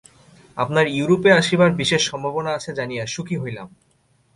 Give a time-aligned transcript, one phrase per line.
[0.57, 3.67] আপনার ইউরোপে আসিবার বিশেষ সম্ভাবনা আছে জানিয়া সুখী হইলাম।